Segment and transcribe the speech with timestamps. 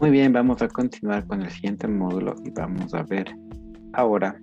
[0.00, 3.34] Muy bien, vamos a continuar con el siguiente módulo y vamos a ver
[3.94, 4.40] ahora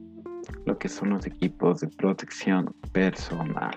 [0.66, 3.74] lo que son los equipos de protección personal.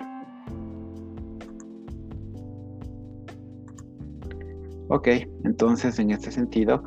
[4.89, 5.07] Ok,
[5.45, 6.83] entonces en este sentido,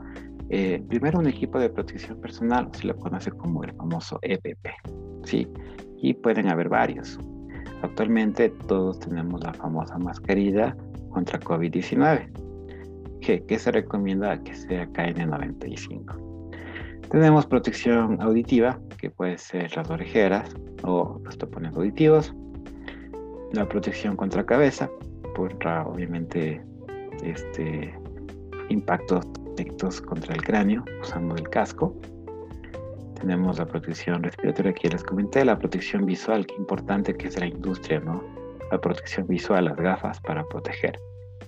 [0.50, 4.68] eh, primero un equipo de protección personal se lo conoce como el famoso EPP,
[5.24, 5.48] ¿sí?
[6.02, 7.18] Y pueden haber varios.
[7.82, 10.76] Actualmente todos tenemos la famosa mascarilla
[11.12, 12.51] contra COVID-19,
[13.22, 17.10] que, se recomienda que sea KN95.
[17.10, 20.54] Tenemos protección auditiva, que puede ser las orejeras
[20.84, 22.34] o los tapones auditivos.
[23.54, 24.90] La protección contra cabeza,
[25.36, 26.62] contra obviamente
[27.24, 27.94] este,
[28.70, 31.96] impactos directos contra el cráneo usando el casco.
[33.20, 37.46] Tenemos la protección respiratoria que les comenté, la protección visual, que importante que es la
[37.46, 38.24] industria, ¿no?
[38.72, 40.98] La protección visual, las gafas para proteger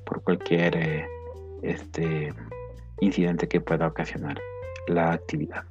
[0.05, 1.07] por cualquier eh,
[1.63, 2.33] este
[3.01, 4.37] incidente que pueda ocasionar
[4.87, 5.63] la actividad.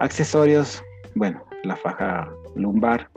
[0.00, 0.82] Accesorios,
[1.14, 3.10] bueno, la faja lumbar,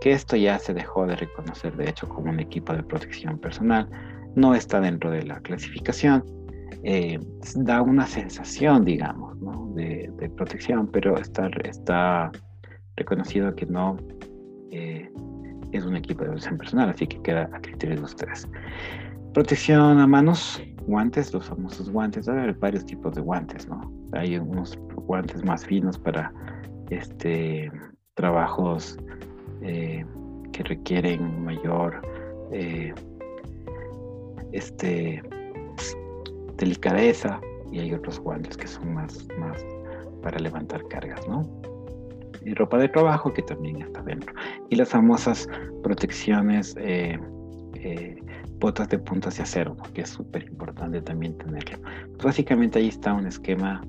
[0.00, 3.88] que esto ya se dejó de reconocer de hecho como un equipo de protección personal,
[4.34, 6.24] no está dentro de la clasificación,
[6.82, 7.18] eh,
[7.56, 9.34] da una sensación, digamos,
[9.74, 12.30] de, protección, pero está, está
[12.96, 13.96] reconocido que no
[14.70, 15.08] eh,
[15.72, 18.48] es un equipo de protección personal, así que queda a criterio de ustedes.
[19.32, 23.92] Protección a manos, guantes, los famosos guantes, hay varios tipos de guantes, ¿no?
[24.12, 26.32] Hay unos guantes más finos para
[26.90, 27.70] este,
[28.14, 28.96] trabajos
[29.62, 30.04] eh,
[30.52, 32.00] que requieren mayor
[32.52, 32.94] eh,
[34.52, 35.22] este,
[36.56, 37.40] delicadeza
[37.72, 39.64] y hay otros guantes que son más, más
[40.22, 41.42] para levantar cargas, ¿no?
[42.44, 44.32] Y ropa de trabajo que también está dentro.
[44.68, 45.48] Y las famosas
[45.82, 47.18] protecciones eh,
[48.58, 51.78] botas de puntas de acero, que es súper importante también tenerlo.
[52.12, 53.82] Pues básicamente ahí está un esquema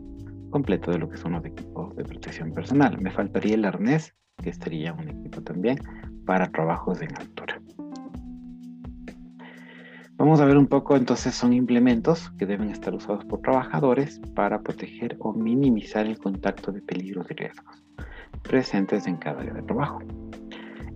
[0.49, 2.99] completo de lo que son los equipos de protección personal.
[3.02, 5.80] Me faltaría el arnés, que sería un equipo también
[6.26, 7.61] para trabajos en altura.
[10.17, 14.61] Vamos a ver un poco, entonces son implementos que deben estar usados por trabajadores para
[14.61, 17.83] proteger o minimizar el contacto de peligros y riesgos
[18.43, 19.99] presentes en cada área de trabajo.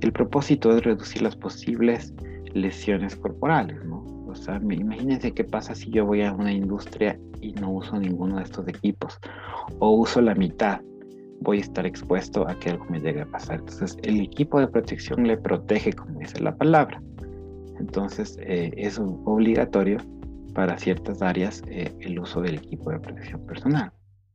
[0.01, 2.13] El propósito es reducir las posibles
[2.53, 4.03] lesiones corporales, ¿no?
[4.27, 8.37] O sea, imagínense qué pasa si yo voy a una industria y no uso ninguno
[8.37, 9.19] de estos equipos
[9.79, 10.81] o uso la mitad,
[11.41, 13.59] voy a estar expuesto a que algo me llegue a pasar.
[13.59, 17.01] Entonces, el equipo de protección le protege, como dice la palabra.
[17.79, 19.97] Entonces, eh, es obligatorio
[20.53, 23.91] para ciertas áreas eh, el uso del equipo de protección personal.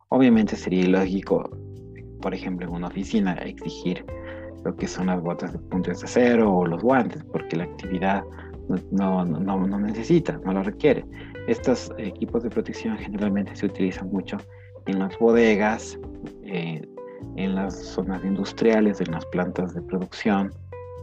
[0.08, 1.50] Obviamente sería ilógico,
[2.20, 4.04] por ejemplo, en una oficina, exigir
[4.64, 8.24] lo que son las botas de puntos de acero o los guantes, porque la actividad
[8.90, 11.04] no, no, no, necesita, no lo requiere.
[11.46, 14.38] Estos equipos de protección generalmente se utilizan mucho
[14.86, 15.98] en las bodegas,
[16.44, 16.82] eh,
[17.36, 20.52] en las zonas industriales, en las plantas de producción,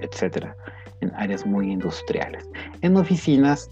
[0.02, 0.56] etcétera,
[1.02, 2.50] en áreas muy industriales.
[2.82, 3.70] En oficinas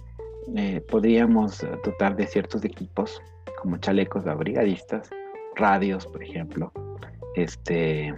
[0.56, 3.22] eh, podríamos dotar de ciertos equipos
[3.60, 5.10] como chalecos de brigadistas,
[5.56, 6.72] radios, por ejemplo,
[7.36, 8.14] este,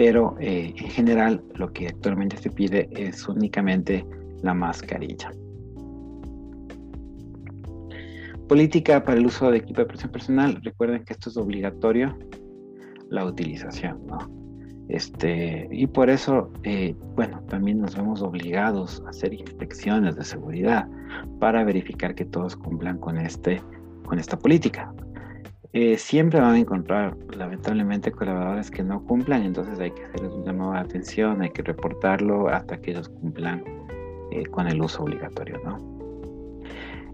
[0.00, 4.06] pero eh, en general lo que actualmente se pide es únicamente
[4.40, 5.30] la mascarilla.
[8.48, 10.58] Política para el uso de equipo de protección personal.
[10.62, 12.16] Recuerden que esto es obligatorio,
[13.10, 14.16] la utilización, ¿no?
[14.88, 20.88] Este, y por eso, eh, bueno, también nos vemos obligados a hacer inspecciones de seguridad
[21.40, 23.60] para verificar que todos cumplan con, este,
[24.06, 24.94] con esta política.
[25.72, 30.52] Eh, siempre van a encontrar lamentablemente colaboradores que no cumplan, entonces hay que hacerles una
[30.52, 33.62] nueva atención, hay que reportarlo hasta que ellos cumplan
[34.32, 35.78] eh, con el uso obligatorio, ¿no?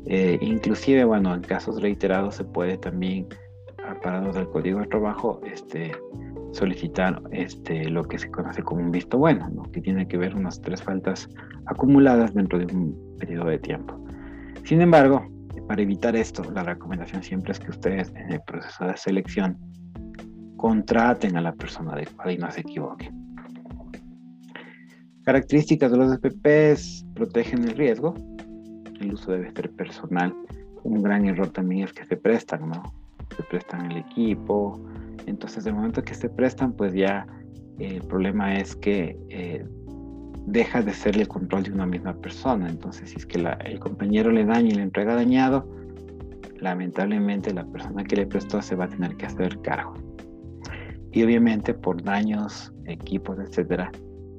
[0.06, 3.26] Eh, inclusive, bueno, en casos reiterados se puede también,
[3.86, 5.92] aparados del código de trabajo, este,
[6.52, 9.64] solicitar este, lo que se conoce como un visto bueno, ¿no?
[9.64, 11.28] que tiene que ver unas tres faltas
[11.66, 13.98] acumuladas dentro de un periodo de tiempo.
[14.64, 15.26] Sin embargo,
[15.66, 19.58] para evitar esto, la recomendación siempre es que ustedes en el proceso de selección
[20.56, 23.14] contraten a la persona adecuada y no se equivoquen.
[25.24, 28.14] Características de los EPPs protegen el riesgo.
[29.00, 30.32] El uso debe ser personal.
[30.84, 32.82] Un gran error también es que se prestan, ¿no?
[33.36, 34.80] Se prestan el equipo.
[35.26, 37.26] Entonces, el momento que se prestan, pues ya
[37.80, 39.66] el problema es que eh,
[40.46, 42.68] deja de ser el control de una misma persona.
[42.68, 45.68] Entonces, si es que el compañero le daña y le entrega dañado,
[46.60, 49.94] lamentablemente la persona que le prestó se va a tener que hacer cargo.
[51.12, 53.90] Y obviamente por daños, equipos, etcétera,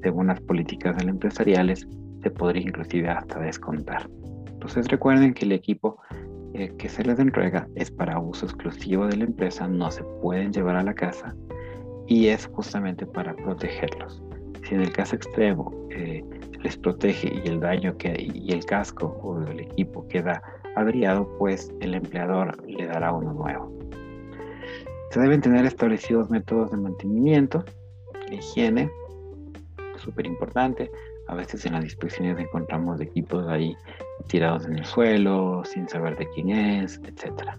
[0.02, 1.88] según las políticas del empresariales,
[2.24, 4.10] se podría inclusive hasta descontar.
[4.48, 6.00] Entonces recuerden que el equipo
[6.54, 10.52] eh, que se les entrega es para uso exclusivo de la empresa, no se pueden
[10.52, 11.36] llevar a la casa
[12.08, 14.24] y es justamente para protegerlos.
[14.68, 16.22] Si en el caso extremo eh,
[16.62, 20.42] les protege y el daño que, y el casco o el equipo queda
[20.76, 23.72] averiado, pues el empleador le dará uno nuevo.
[25.12, 27.64] Se deben tener establecidos métodos de mantenimiento,
[28.30, 28.92] higiene,
[29.96, 30.92] súper importante.
[31.30, 33.76] A veces en las disposiciones encontramos equipos ahí
[34.28, 37.58] tirados en el suelo, sin saber de quién es, etc.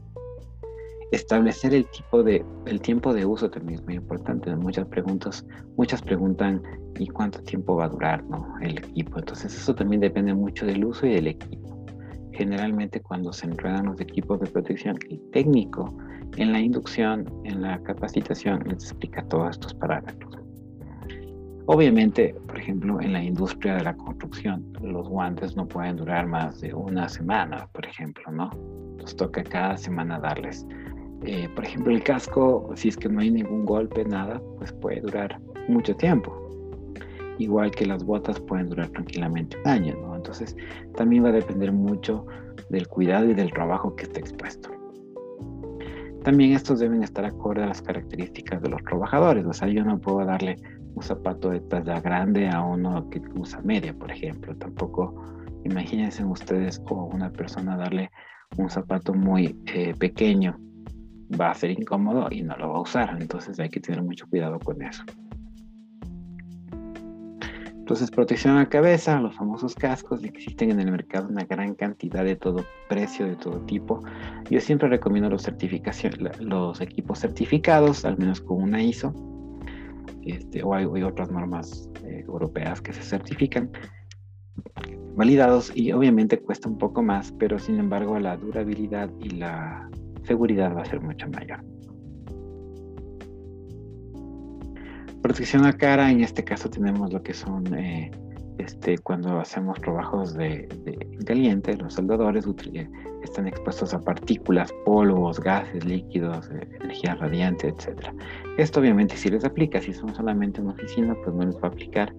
[1.10, 4.55] Establecer el, tipo de, el tiempo de uso también es muy importante.
[4.55, 5.46] Muchas preguntas,
[5.76, 6.62] muchas preguntan
[6.99, 8.22] ¿y cuánto tiempo va a durar
[8.60, 9.19] el equipo?
[9.19, 11.87] Entonces eso también depende mucho del uso y del equipo.
[12.32, 15.94] Generalmente cuando se entregan los equipos de protección, el técnico
[16.37, 20.38] en la inducción, en la capacitación, les explica todos estos parámetros.
[21.70, 26.61] Obviamente, por ejemplo, en la industria de la construcción, los guantes no pueden durar más
[26.61, 28.50] de una semana, por ejemplo, ¿no?
[28.96, 30.66] Nos toca cada semana darles.
[31.24, 35.00] Eh, por ejemplo, el casco, si es que no hay ningún golpe, nada, pues puede
[35.00, 36.34] durar mucho tiempo.
[37.38, 40.16] Igual que las botas pueden durar tranquilamente un año, ¿no?
[40.16, 40.56] Entonces,
[40.96, 42.26] también va a depender mucho
[42.70, 44.70] del cuidado y del trabajo que esté expuesto.
[46.24, 49.46] También estos deben estar acorde a las características de los trabajadores.
[49.46, 50.56] O sea, yo no puedo darle
[50.94, 54.54] un zapato de talla grande a uno que usa media, por ejemplo.
[54.56, 55.14] Tampoco
[55.64, 58.10] imagínense ustedes o una persona darle
[58.56, 60.58] un zapato muy eh, pequeño.
[61.38, 63.16] Va a ser incómodo y no lo va a usar.
[63.20, 65.04] Entonces hay que tener mucho cuidado con eso.
[67.88, 72.36] Entonces, protección a cabeza, los famosos cascos, existen en el mercado una gran cantidad de
[72.36, 74.02] todo precio, de todo tipo.
[74.50, 75.50] Yo siempre recomiendo los,
[76.40, 79.14] los equipos certificados, al menos con una ISO,
[80.26, 83.70] este, o hay, otras normas eh, europeas que se certifican,
[85.16, 89.88] validados, y obviamente cuesta un poco más, pero sin embargo la durabilidad y la
[90.24, 91.60] seguridad va a ser mucho mayor.
[95.22, 98.10] Protección a cara, en este caso tenemos lo que son eh,
[98.58, 100.68] este, cuando hacemos trabajos de,
[101.26, 102.46] caliente, los soldadores
[103.22, 108.08] están expuestos a partículas, polvos, gases, líquidos, eh, energía radiante, etc.
[108.56, 111.68] Esto obviamente si les aplica, si son solamente una oficina, pues no les va a
[111.68, 112.14] aplicar.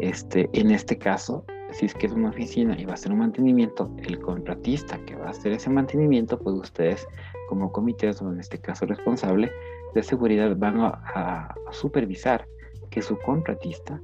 [0.00, 1.44] Este, en este caso,
[1.78, 5.14] si es que es una oficina y va a hacer un mantenimiento, el contratista que
[5.14, 7.06] va a hacer ese mantenimiento, pues ustedes
[7.48, 9.52] como comité o en este caso responsable,
[9.94, 12.46] de seguridad van a, supervisar
[12.90, 14.00] que su contratista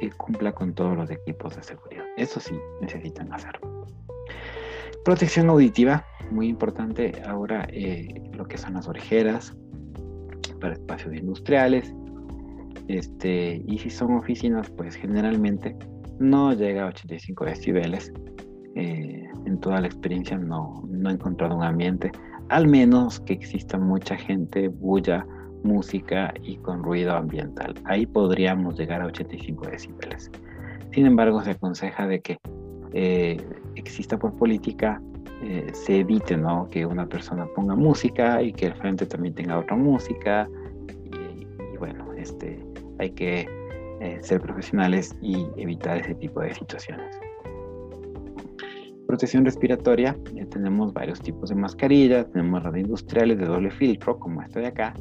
[0.00, 2.04] eh, cumpla con todos los equipos de seguridad.
[2.16, 3.86] Eso sí, necesitan hacerlo.
[5.04, 9.56] Protección auditiva, muy importante ahora eh, lo que son las orejeras
[10.60, 11.92] para espacios industriales.
[12.86, 15.76] Este, y si son oficinas, pues generalmente
[16.18, 18.12] no llega a 85 decibeles.
[18.74, 22.12] Eh, en toda la experiencia no, no he encontrado un ambiente,
[22.48, 25.26] al menos que exista mucha gente, bulla
[25.62, 27.74] música y con ruido ambiental.
[27.84, 30.30] Ahí podríamos llegar a 85 decibeles.
[30.92, 32.38] Sin embargo, se aconseja de que
[32.92, 33.36] eh,
[33.74, 35.00] exista por política,
[35.42, 36.68] eh, se evite ¿no?
[36.70, 40.48] que una persona ponga música y que el frente también tenga otra música.
[41.04, 42.64] Y, bueno, este,
[42.98, 43.46] hay que
[44.00, 47.18] eh, ser profesionales y evitar ese tipo de situaciones.
[49.06, 50.16] Protección respiratoria,
[50.50, 54.94] tenemos varios tipos de mascarillas, tenemos las industriales de doble filtro, como esta de acá,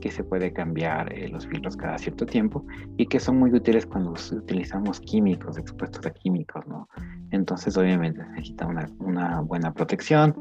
[0.00, 2.64] que se puede cambiar eh, los filtros cada cierto tiempo
[2.96, 6.88] y que son muy útiles cuando utilizamos químicos, expuestos a químicos, ¿no?
[7.32, 10.36] Entonces obviamente necesita una, una buena protección.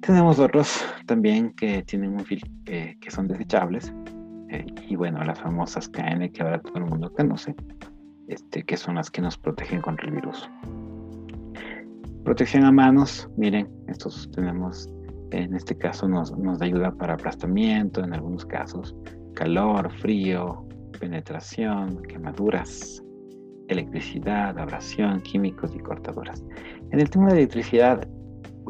[0.00, 3.92] Tenemos otros también que tienen un filtro que son desechables
[4.54, 7.54] eh, y bueno, las famosas KN que ahora todo el mundo conoce,
[8.28, 10.48] este, que son las que nos protegen contra el virus.
[12.24, 14.88] Protección a manos, miren, estos tenemos
[15.30, 18.94] en este caso nos, nos ayuda para aplastamiento, en algunos casos
[19.34, 20.64] calor, frío,
[21.00, 23.02] penetración, quemaduras,
[23.68, 26.44] electricidad, abrasión, químicos y cortadoras.
[26.92, 28.06] En el tema de electricidad,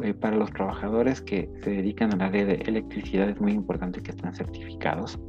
[0.03, 4.11] eh, para los trabajadores que se dedican al área de electricidad es muy importante que
[4.11, 5.19] estén certificados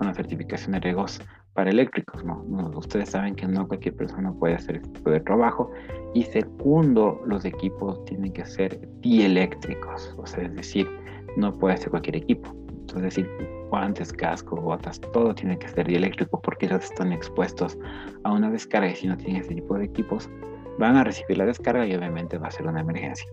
[0.00, 1.20] con la certificación de regos
[1.52, 2.42] para eléctricos, ¿no?
[2.74, 5.70] Ustedes saben que no cualquier persona puede hacer este tipo de trabajo.
[6.14, 10.88] Y segundo, los equipos tienen que ser dieléctricos, o sea, es decir,
[11.36, 12.50] no puede ser cualquier equipo.
[12.96, 13.28] Es decir,
[13.68, 17.76] guantes, cascos, botas, todo tiene que ser dieléctrico porque ellos están expuestos
[18.24, 20.30] a una descarga y si no tienen ese tipo de equipos,
[20.78, 23.30] van a recibir la descarga y obviamente va a ser una emergencia.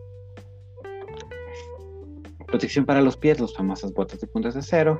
[2.45, 4.99] Protección para los pies, las famosas botas de puntas de cero,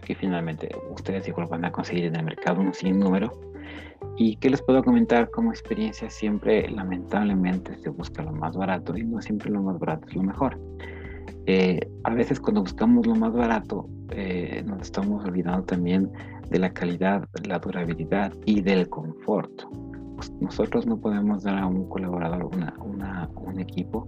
[0.00, 3.38] que finalmente ustedes igual van a conseguir en el mercado un sinnúmero.
[4.16, 6.10] ¿Y qué les puedo comentar como experiencia?
[6.10, 10.22] Siempre, lamentablemente, se busca lo más barato y no siempre lo más barato es lo
[10.22, 10.58] mejor.
[11.46, 16.10] Eh, a veces cuando buscamos lo más barato, eh, nos estamos olvidando también
[16.50, 19.62] de la calidad, la durabilidad y del confort.
[20.16, 24.06] Pues nosotros no podemos dar a un colaborador un equipo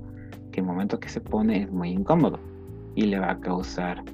[0.53, 2.39] que el momento que se pone es muy incómodo
[2.95, 4.05] y le va a causar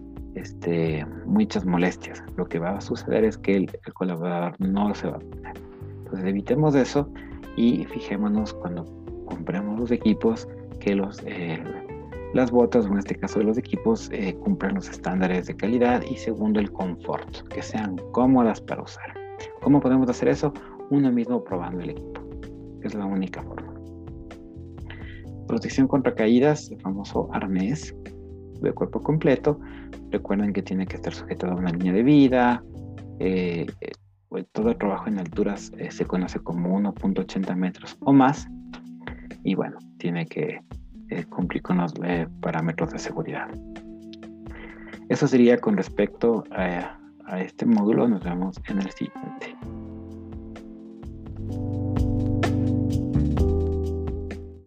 [0.41, 2.23] este, muchas molestias.
[2.37, 5.57] Lo que va a suceder es que el, el colaborador no se va a poner.
[5.99, 7.11] Entonces evitemos eso
[7.57, 8.85] y fijémonos cuando
[9.27, 10.49] compremos los equipos
[10.81, 11.63] que los, eh,
[12.35, 16.03] las botas, o en este caso de los equipos, eh, cumplan los estándares de calidad
[16.03, 19.15] y segundo el confort, que sean cómodas para usar.
[19.63, 20.53] ¿Cómo podemos hacer eso?
[20.91, 22.21] Uno mismo probando el equipo,
[22.83, 23.75] es la única forma.
[25.47, 27.95] Protección contra caídas, el famoso arnés
[28.61, 29.61] de cuerpo completo.
[30.11, 32.63] Recuerden que tiene que estar sujetado a una línea de vida,
[33.19, 33.67] eh,
[34.29, 38.47] pues, todo trabajo en alturas eh, se conoce como 1.80 metros o más
[39.43, 40.61] y bueno, tiene que
[41.09, 43.49] eh, cumplir con los eh, parámetros de seguridad.
[45.09, 49.57] Eso sería con respecto a, a este módulo, nos vemos en el siguiente.